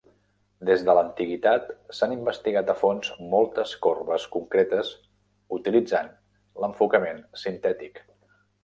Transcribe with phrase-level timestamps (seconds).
[0.69, 1.67] Des de l'antiguitat
[1.97, 4.93] s'han investigat a fons moltes corbes concretes,
[5.61, 6.15] utilitzant
[6.65, 8.05] l'enfocament sintètic.